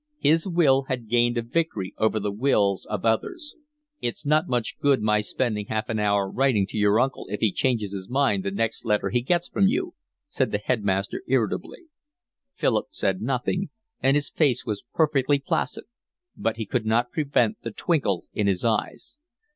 [0.17, 3.53] His will had gained a victory over the wills of others.
[4.01, 7.51] "It's not much good my spending half an hour writing to your uncle if he
[7.51, 9.93] changes his mind the next letter he gets from you,"
[10.27, 11.83] said the headmaster irritably.
[12.55, 13.69] Philip said nothing,
[14.01, 15.83] and his face was perfectly placid;
[16.35, 19.19] but he could not prevent the twinkle in his eyes.